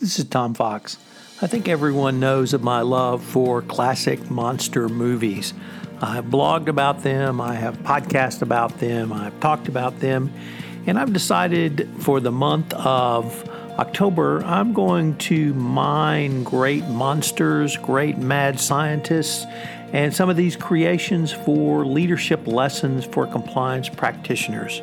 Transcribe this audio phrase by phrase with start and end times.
[0.00, 0.96] This is Tom Fox.
[1.42, 5.52] I think everyone knows of my love for classic monster movies.
[6.00, 10.32] I've blogged about them, I have podcast about them, I've talked about them,
[10.86, 13.46] and I've decided for the month of
[13.78, 19.44] October, I'm going to mine great monsters, great mad scientists,
[19.92, 24.80] and some of these creations for leadership lessons for compliance practitioners.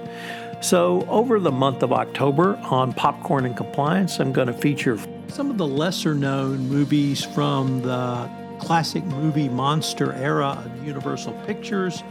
[0.59, 4.97] So, over the month of October on Popcorn and Compliance, I'm going to feature
[5.27, 8.27] some of the lesser known movies from the
[8.59, 12.01] classic movie monster era of Universal Pictures,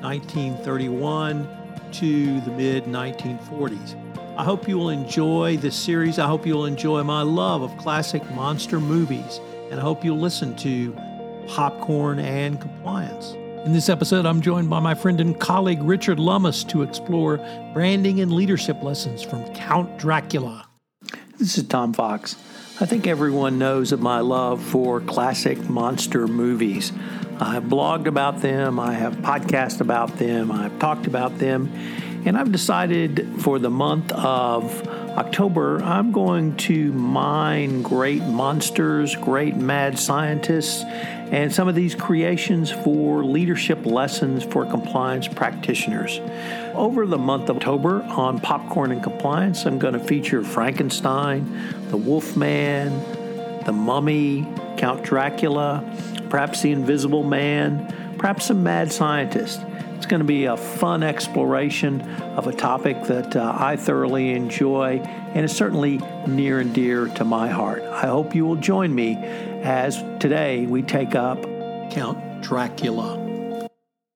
[0.00, 1.46] 1931
[1.92, 3.94] to the mid 1940s.
[4.38, 6.18] I hope you will enjoy this series.
[6.18, 9.40] I hope you'll enjoy my love of classic monster movies,
[9.70, 10.96] and I hope you'll listen to
[11.48, 13.34] Popcorn and Compliance.
[13.64, 17.36] In this episode, I'm joined by my friend and colleague Richard Lummis to explore
[17.74, 20.66] branding and leadership lessons from Count Dracula.
[21.36, 22.36] This is Tom Fox.
[22.80, 26.90] I think everyone knows of my love for classic monster movies.
[27.38, 31.70] I've blogged about them, I have podcast about them, I've talked about them,
[32.24, 34.82] and I've decided for the month of
[35.16, 42.70] October, I'm going to mine great monsters, great mad scientists, and some of these creations
[42.70, 46.20] for leadership lessons for compliance practitioners.
[46.74, 51.96] Over the month of October on Popcorn and Compliance, I'm going to feature Frankenstein, the
[51.96, 52.98] Wolfman,
[53.64, 55.84] the Mummy, Count Dracula,
[56.30, 59.64] perhaps the Invisible Man, perhaps some mad scientists.
[60.00, 62.00] It's going to be a fun exploration
[62.34, 67.24] of a topic that uh, I thoroughly enjoy and is certainly near and dear to
[67.26, 67.82] my heart.
[67.82, 71.42] I hope you will join me as today we take up
[71.90, 73.68] Count Dracula.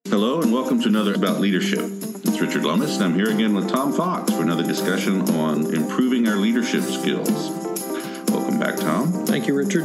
[0.08, 1.80] Hello, and welcome to another About Leadership.
[1.82, 6.26] It's Richard Lummis, and I'm here again with Tom Fox for another discussion on improving
[6.28, 7.50] our leadership skills.
[8.30, 9.12] Welcome back, Tom.
[9.26, 9.84] Thank you, Richard.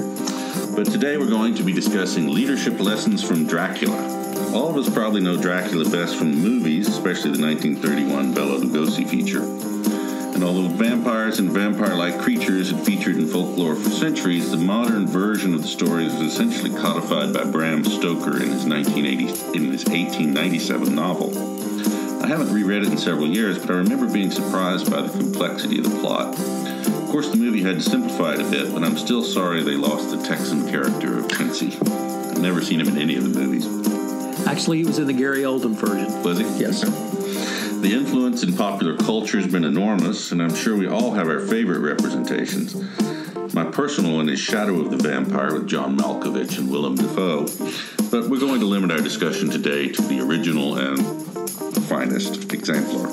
[0.78, 4.19] But today we're going to be discussing leadership lessons from Dracula.
[4.54, 9.08] All of us probably know Dracula best from the movies, especially the 1931 Bela Lugosi
[9.08, 9.44] feature.
[10.34, 15.06] And although vampires and vampire like creatures had featured in folklore for centuries, the modern
[15.06, 19.24] version of the story is essentially codified by Bram Stoker in his, 1980,
[19.58, 21.30] in his 1897 novel.
[22.24, 25.80] I haven't reread it in several years, but I remember being surprised by the complexity
[25.80, 26.40] of the plot.
[26.40, 29.76] Of course, the movie had to simplify it a bit, but I'm still sorry they
[29.76, 31.78] lost the Texan character of Quincy.
[31.82, 33.99] I've never seen him in any of the movies.
[34.48, 36.24] Actually, he was in the Gary Oldman version.
[36.24, 36.46] Was he?
[36.60, 36.82] Yes.
[37.82, 41.40] The influence in popular culture has been enormous, and I'm sure we all have our
[41.40, 42.76] favorite representations.
[43.54, 47.46] My personal one is Shadow of the Vampire with John Malkovich and Willem Dafoe,
[48.12, 51.00] but we're going to limit our discussion today to the original and
[51.88, 53.08] finest exemplar.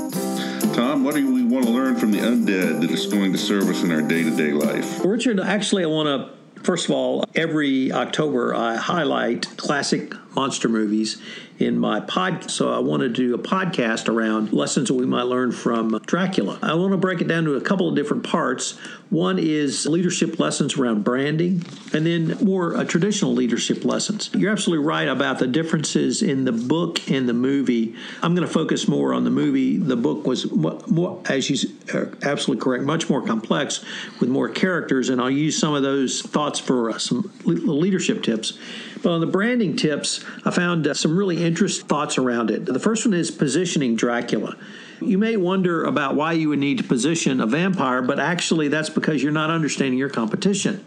[0.75, 3.69] Tom, what do we want to learn from the undead that is going to serve
[3.69, 5.03] us in our day to day life?
[5.05, 11.21] Richard, actually, I want to, first of all, every October I highlight classic monster movies
[11.59, 12.51] in my pod.
[12.51, 16.59] So I want to do a podcast around lessons that we might learn from Dracula.
[16.63, 18.79] I want to break it down to a couple of different parts.
[19.09, 21.65] One is leadership lessons around branding,
[21.95, 24.31] and then more uh, traditional leadership lessons.
[24.35, 27.95] You're absolutely right about the differences in the book and the movie.
[28.21, 29.77] I'm going to focus more on the movie.
[29.79, 33.85] The book was more, as you are absolutely correct, much more complex
[34.21, 38.59] with more characters, and I'll use some of those thoughts for uh, some leadership tips.
[39.07, 42.67] But on the branding tips, I found uh, some really interesting thoughts around it.
[42.67, 44.57] The first one is positioning Dracula.
[45.01, 48.91] You may wonder about why you would need to position a vampire, but actually that's
[48.91, 50.85] because you're not understanding your competition.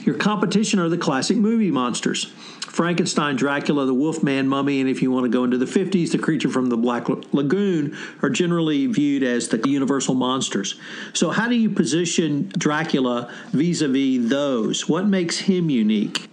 [0.00, 2.24] Your competition are the classic movie monsters.
[2.66, 6.18] Frankenstein, Dracula, the Wolfman, Mummy, and if you want to go into the 50s, the
[6.18, 10.74] creature from the Black Lagoon are generally viewed as the universal monsters.
[11.12, 14.88] So, how do you position Dracula vis a vis those?
[14.88, 16.29] What makes him unique?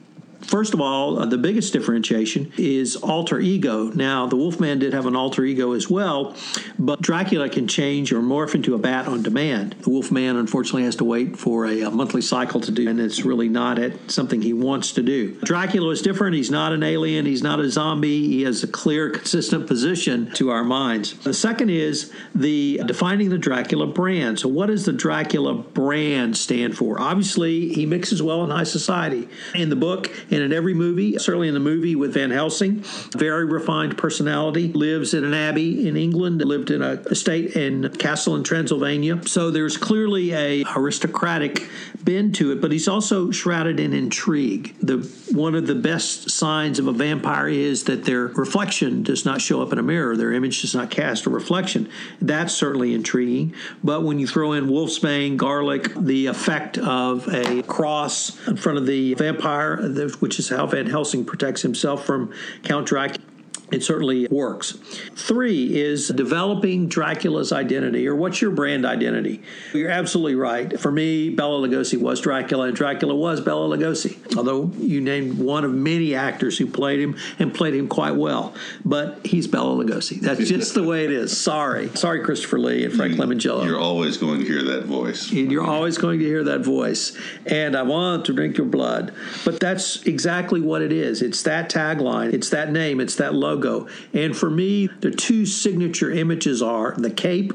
[0.48, 3.90] First of all, uh, the biggest differentiation is alter ego.
[3.90, 6.36] Now, the Wolfman did have an alter ego as well,
[6.80, 9.76] but Dracula can change or morph into a bat on demand.
[9.82, 13.26] The Wolfman, unfortunately, has to wait for a, a monthly cycle to do, and it's
[13.26, 15.36] really not at something he wants to do.
[15.42, 16.36] Dracula is different.
[16.36, 17.26] He's not an alien.
[17.26, 18.28] He's not a zombie.
[18.28, 21.14] He has a clear, consistent position to our minds.
[21.20, 24.40] The second is the defining the Dracula brand.
[24.40, 27.02] So, what does the Dracula brand stand for?
[27.02, 29.28] Obviously, he mixes well in high society.
[29.54, 32.84] In the book, And in every movie, certainly in the movie with Van Helsing,
[33.18, 38.36] very refined personality, lives in an abbey in England, lived in a estate in castle
[38.36, 39.20] in Transylvania.
[39.26, 41.68] So there's clearly a aristocratic
[42.04, 44.76] bend to it, but he's also shrouded in intrigue.
[44.80, 44.98] The
[45.32, 49.64] one of the best signs of a vampire is that their reflection does not show
[49.64, 51.90] up in a mirror, their image does not cast a reflection.
[52.22, 53.56] That's certainly intriguing.
[53.84, 58.86] But when you throw in wolfsbane, garlic, the effect of a cross in front of
[58.86, 59.78] the vampire,
[60.20, 62.34] which is how Van Helsing protects himself from
[62.64, 63.24] Count Dracula
[63.70, 64.78] it certainly works.
[65.16, 69.42] Three is developing Dracula's identity, or what's your brand identity?
[69.74, 70.80] You're absolutely right.
[70.80, 74.38] For me, Bela Lugosi was Dracula, and Dracula was Bela Lugosi.
[74.38, 78.54] Although you named one of many actors who played him and played him quite well,
[78.86, 80.22] but he's Bela Lugosi.
[80.22, 81.38] That's just the way it is.
[81.38, 83.66] Sorry, sorry, Christopher Lee and Frank Langella.
[83.66, 85.30] You're always going to hear that voice.
[85.32, 89.14] And you're always going to hear that voice, and I want to drink your blood.
[89.44, 91.22] But that's exactly what it is.
[91.22, 92.34] It's that tagline.
[92.34, 93.02] It's that name.
[93.02, 93.88] It's that logo logo.
[94.14, 97.54] And for me, the two signature images are the cape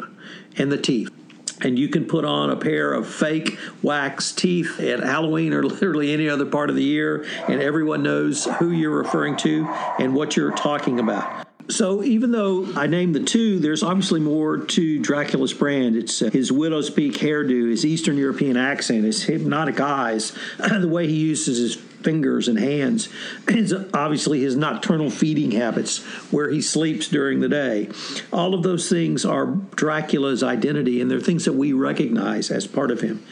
[0.57, 1.11] and the teeth
[1.65, 6.13] and you can put on a pair of fake wax teeth at Halloween or literally
[6.13, 9.69] any other part of the year, and everyone knows who you're referring to
[10.01, 11.42] and what you're talking about.
[11.69, 15.97] So even though I named the two, there's obviously more to Dracula's brand.
[15.97, 21.07] It's uh, his widow's peak hairdo, his Eastern European accent, his hypnotic eyes, the way
[21.07, 23.09] he uses his fingers and hands,
[23.49, 25.99] his, obviously his nocturnal feeding habits,
[26.33, 27.89] where he sleeps during the day.
[28.33, 32.91] All of those things are Dracula's identity, and they're things that we recognize as part
[32.91, 33.25] of him.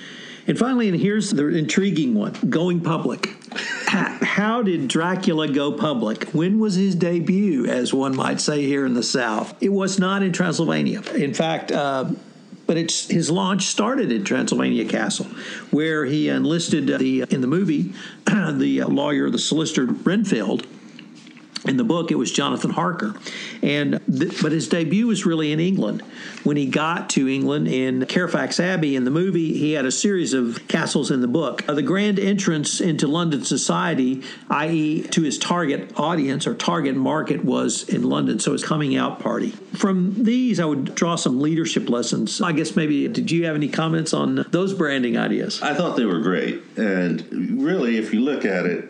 [0.46, 3.39] And finally, and here's the intriguing one going public.
[3.52, 6.24] How did Dracula go public?
[6.30, 9.54] When was his debut, as one might say here in the South?
[9.60, 11.02] It was not in Transylvania.
[11.14, 12.12] In fact, uh,
[12.66, 15.26] but it's his launch started in Transylvania Castle,
[15.72, 17.92] where he enlisted the in the movie
[18.26, 20.66] the lawyer, the solicitor Renfield
[21.66, 23.14] in the book, it was Jonathan Harker,
[23.62, 26.02] and th- but his debut was really in England.
[26.42, 30.32] When he got to England in Carfax Abbey in the movie, he had a series
[30.32, 31.68] of castles in the book.
[31.68, 37.44] Uh, the grand entrance into London society, i.e., to his target audience or target market,
[37.44, 38.38] was in London.
[38.38, 39.50] So his coming out party.
[39.74, 42.40] From these, I would draw some leadership lessons.
[42.40, 45.60] I guess maybe did you have any comments on those branding ideas?
[45.62, 48.89] I thought they were great, and really, if you look at it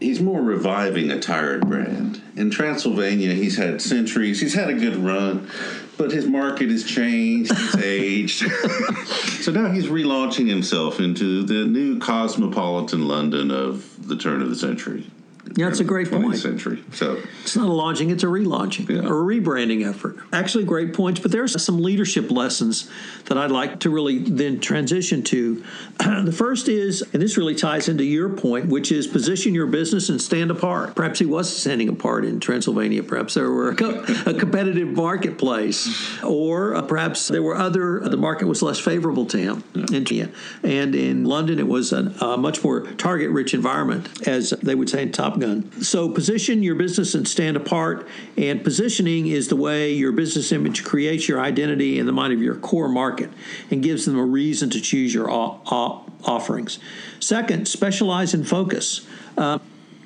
[0.00, 2.22] he's more reviving a tired brand.
[2.36, 4.40] In Transylvania, he's had centuries.
[4.40, 5.48] He's had a good run,
[5.96, 7.52] but his market has changed.
[7.54, 8.50] He's aged.
[9.42, 14.56] so now he's relaunching himself into the new cosmopolitan London of the turn of the
[14.56, 15.10] century.
[15.56, 16.36] Yeah, that's a great 20th point.
[16.38, 16.84] century.
[16.92, 19.08] So it's not a launching; it's a relaunching yeah.
[19.08, 20.16] or a rebranding effort.
[20.32, 21.20] Actually, great points.
[21.20, 22.90] But there's some leadership lessons
[23.26, 25.62] that I'd like to really then transition to.
[25.98, 30.08] the first is, and this really ties into your point, which is position your business
[30.08, 30.94] and stand apart.
[30.94, 33.02] Perhaps he was standing apart in Transylvania.
[33.02, 38.00] Perhaps there were a, co- a competitive marketplace, or uh, perhaps there were other.
[38.00, 39.64] The market was less favorable to him.
[39.74, 40.26] Yeah.
[40.62, 45.02] And in London, it was a, a much more target-rich environment, as they would say
[45.02, 45.82] in Top Gun.
[45.82, 48.06] So position your business and stand apart.
[48.36, 52.40] And positioning is the way your business image creates your identity in the mind of
[52.40, 53.30] your core market
[53.70, 56.78] and gives them a reason to choose your offerings.
[57.20, 59.06] Second, specialize and focus.
[59.36, 59.58] Uh,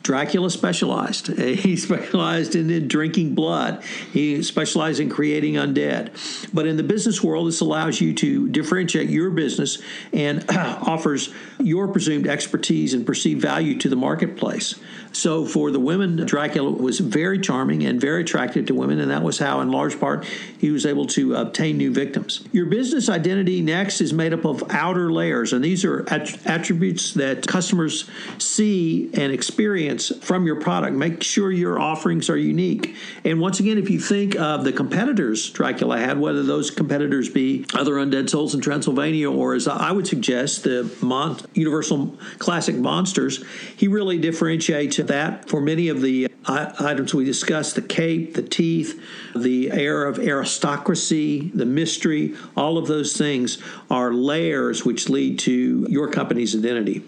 [0.09, 1.39] Dracula specialized.
[1.59, 3.85] He specialized in, in, drinking blood.
[4.11, 6.49] He specialized in creating undead.
[6.55, 9.83] But in the business world, this allows you to differentiate your business
[10.15, 11.29] and offers
[11.59, 14.77] your presumed expertise and perceived value to the marketplace.
[15.13, 19.23] So for the women, Dracula was very charming and very attractive to women, and that
[19.23, 20.25] was how, in large part,
[20.59, 22.45] he was able to obtain new victims.
[22.53, 27.47] Your business identity next is made up of outer layers, and these are attributes that
[27.47, 28.09] customers
[28.39, 30.95] see and experience from your product.
[30.95, 32.95] Make sure your offerings are unique.
[33.25, 37.65] And once again, if you think of the competitors Dracula had, whether those competitors be
[37.75, 43.45] other undead souls in Transylvania or, as I would suggest, the Mon- Universal Classic monsters,
[43.77, 48.43] he really differentiates that for many of the uh, items we discussed the cape, the
[48.43, 49.00] teeth,
[49.35, 53.59] the air of aristocracy, the mystery, all of those things
[53.90, 57.05] are layers which lead to your company's identity.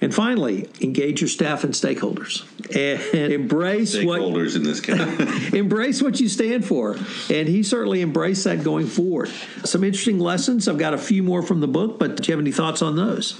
[0.00, 5.52] And finally, engage your staff and stakeholders and embrace stakeholders what in this case.
[5.52, 6.96] embrace what you stand for.
[7.30, 9.30] And he certainly embraced that going forward.
[9.64, 10.68] Some interesting lessons.
[10.68, 12.96] I've got a few more from the book, but do you have any thoughts on
[12.96, 13.36] those?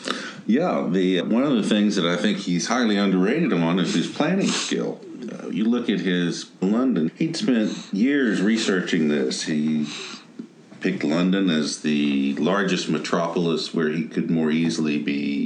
[0.46, 4.08] Yeah, the one of the things that I think he's highly underrated on is his
[4.08, 5.00] planning skill.
[5.30, 7.12] Uh, you look at his London.
[7.16, 9.42] He'd spent years researching this.
[9.42, 9.86] He
[10.80, 15.37] picked London as the largest metropolis where he could more easily be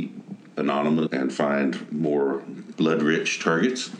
[0.56, 2.42] anonymous and find more
[2.76, 3.90] blood-rich targets.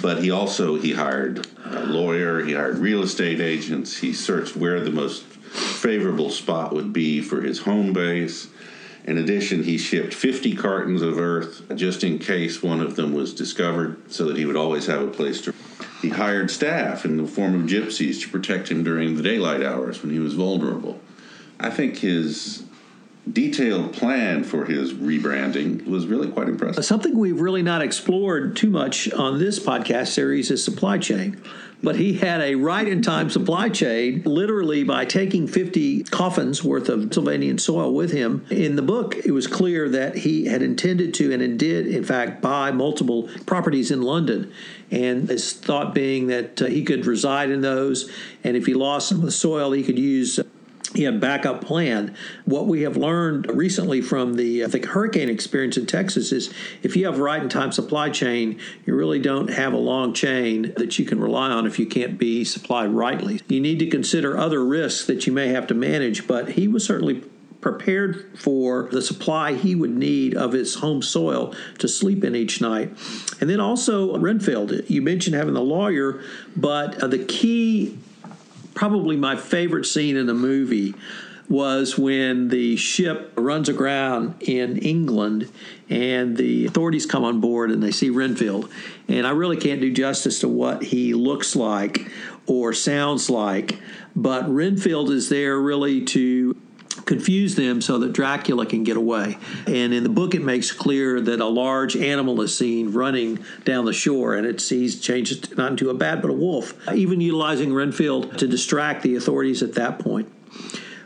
[0.00, 4.80] But he also he hired a lawyer, he hired real estate agents, he searched where
[4.80, 8.48] the most favorable spot would be for his home base.
[9.04, 13.34] In addition, he shipped 50 cartons of earth just in case one of them was
[13.34, 15.54] discovered so that he would always have a place to.
[16.00, 20.02] He hired staff in the form of gypsies to protect him during the daylight hours
[20.02, 21.00] when he was vulnerable.
[21.60, 22.64] I think his
[23.30, 26.84] detailed plan for his rebranding was really quite impressive.
[26.84, 31.40] Something we've really not explored too much on this podcast series is supply chain.
[31.84, 36.88] But he had a right in time supply chain, literally by taking 50 coffins worth
[36.88, 38.46] of Pennsylvanian soil with him.
[38.50, 42.40] In the book, it was clear that he had intended to and did, in fact,
[42.40, 44.52] buy multiple properties in London.
[44.92, 48.08] And his thought being that uh, he could reside in those,
[48.44, 50.38] and if he lost some of the soil, he could use
[50.94, 52.14] he had backup plan.
[52.44, 56.96] What we have learned recently from the I think hurricane experience in Texas is if
[56.96, 60.98] you have right in time supply chain, you really don't have a long chain that
[60.98, 63.40] you can rely on if you can't be supplied rightly.
[63.48, 66.84] You need to consider other risks that you may have to manage, but he was
[66.84, 67.22] certainly
[67.60, 72.60] prepared for the supply he would need of his home soil to sleep in each
[72.60, 72.90] night.
[73.40, 76.22] And then also Renfield, you mentioned having the lawyer,
[76.56, 77.98] but uh, the key
[78.74, 80.94] probably my favorite scene in the movie
[81.48, 85.50] was when the ship runs aground in England
[85.90, 88.70] and the authorities come on board and they see Renfield.
[89.08, 92.10] And I really can't do justice to what he looks like
[92.46, 93.78] or sounds like,
[94.16, 96.56] but Renfield is there really to
[96.94, 99.38] confuse them so that Dracula can get away.
[99.66, 103.84] And in the book, it makes clear that a large animal is seen running down
[103.84, 107.72] the shore, and it sees changes not into a bat but a wolf, even utilizing
[107.72, 110.30] Renfield to distract the authorities at that point.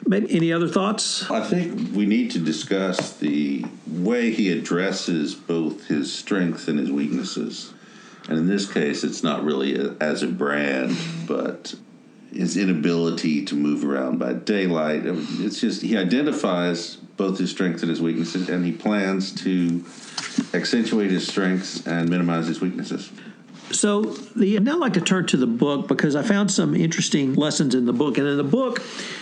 [0.09, 1.29] Maybe any other thoughts?
[1.31, 6.93] I think we need to discuss the way he addresses both his strengths and his
[6.93, 7.73] weaknesses.
[8.29, 11.75] And in this case, it's not really a, as a brand, but
[12.37, 15.03] his inability to move around by daylight.
[15.05, 19.85] It's just he identifies both his strengths and his weaknesses, and he plans to
[20.55, 23.11] accentuate his strengths and minimize his weaknesses.
[23.73, 27.35] So, the, I'd now like to turn to the book because I found some interesting
[27.35, 28.17] lessons in the book.
[28.17, 28.81] And in the book,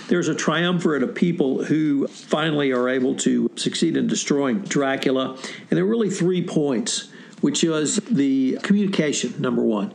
[0.08, 5.30] there's a triumvirate of people who finally are able to succeed in destroying Dracula.
[5.30, 7.08] And there are really three points,
[7.40, 9.94] which is the communication, number one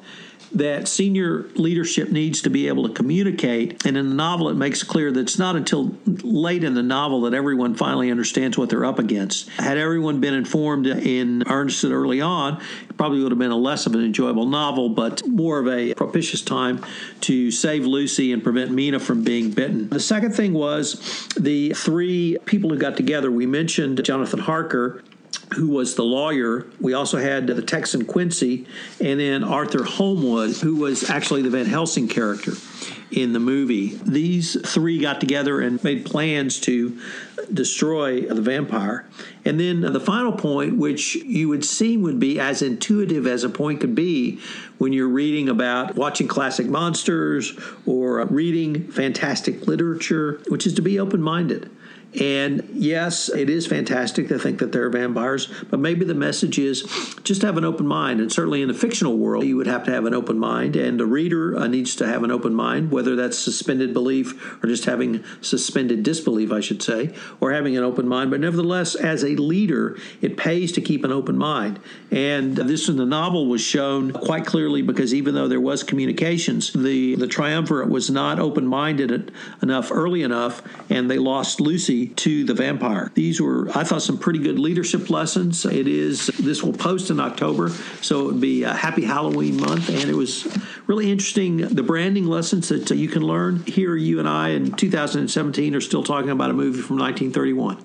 [0.51, 3.85] that senior leadership needs to be able to communicate.
[3.85, 7.21] And in the novel, it makes clear that it's not until late in the novel
[7.21, 9.49] that everyone finally understands what they're up against.
[9.49, 13.85] Had everyone been informed in earnest early on, it probably would have been a less
[13.85, 16.83] of an enjoyable novel, but more of a propitious time
[17.21, 19.89] to save Lucy and prevent Mina from being bitten.
[19.89, 23.31] The second thing was the three people who got together.
[23.31, 25.03] We mentioned Jonathan Harker,
[25.55, 26.67] who was the lawyer.
[26.79, 28.67] We also had the Texan Quincy,
[28.99, 32.53] and then Arthur Holmwood, who was actually the Van Helsing character
[33.11, 33.99] in the movie.
[34.05, 36.99] These three got together and made plans to
[37.51, 39.07] destroy the vampire.
[39.43, 43.49] And then the final point, which you would seem would be as intuitive as a
[43.49, 44.39] point could be
[44.77, 47.57] when you're reading about watching classic monsters
[47.87, 51.71] or reading fantastic literature, which is to be open minded.
[52.17, 56.57] And yes, it is fantastic to think that there are vampires, but maybe the message
[56.57, 56.81] is
[57.23, 58.19] just have an open mind.
[58.19, 60.99] And certainly in the fictional world, you would have to have an open mind, and
[60.99, 64.85] the reader uh, needs to have an open mind, whether that's suspended belief or just
[64.85, 68.31] having suspended disbelief, I should say, or having an open mind.
[68.31, 71.79] But nevertheless, as a leader, it pays to keep an open mind.
[72.09, 76.73] And this in the novel was shown quite clearly because even though there was communications,
[76.73, 82.43] the, the triumvirate was not open minded enough early enough, and they lost Lucy to
[82.43, 83.11] the vampire.
[83.13, 85.65] These were, I thought, some pretty good leadership lessons.
[85.65, 87.69] It is, this will post in October,
[88.01, 89.89] so it would be a happy Halloween month.
[89.89, 90.47] And it was
[90.87, 93.63] really interesting the branding lessons that you can learn.
[93.65, 97.83] Here, you and I in 2017 are still talking about a movie from 1931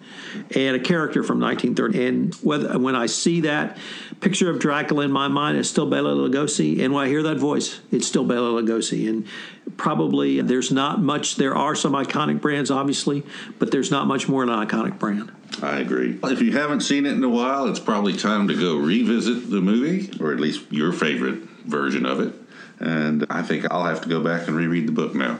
[0.54, 2.06] and a character from 1930.
[2.06, 3.76] And whether, when I see that
[4.20, 6.82] picture of Dracula in my mind, it's still Bela Lugosi.
[6.82, 9.08] And when I hear that voice, it's still Bela Lugosi.
[9.08, 9.26] And
[9.76, 13.22] probably there's not much, there are some iconic brands, obviously,
[13.58, 15.30] but there's not much more than an iconic brand.
[15.62, 16.18] I agree.
[16.24, 19.60] If you haven't seen it in a while, it's probably time to go revisit the
[19.60, 22.34] movie, or at least your favorite version of it.
[22.80, 25.38] And I think I'll have to go back and reread the book now.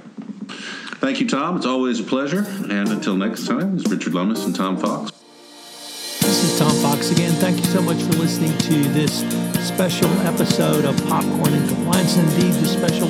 [1.01, 1.57] Thank you, Tom.
[1.57, 2.47] It's always a pleasure.
[2.71, 5.11] And until next time, it's Richard Lummis and Tom Fox.
[6.21, 7.33] This is Tom Fox again.
[7.33, 9.21] Thank you so much for listening to this
[9.67, 12.17] special episode of Popcorn and Compliance.
[12.17, 13.09] Indeed, the special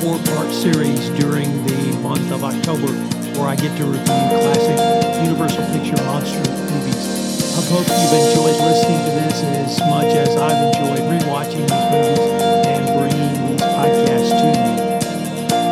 [0.00, 4.78] four part series during the month of October where I get to review classic
[5.22, 6.40] Universal Picture monster
[6.72, 7.52] movies.
[7.52, 12.24] I hope you've enjoyed listening to this as much as I've enjoyed rewatching these movies
[12.64, 14.72] and bringing these podcasts to you.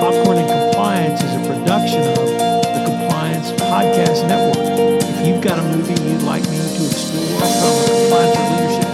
[0.00, 2.28] Popcorn and Compliance is a production of
[2.68, 5.00] the Compliance Podcast Network.
[5.00, 8.93] If you've got a movie you'd like me to explore from a compliance or leadership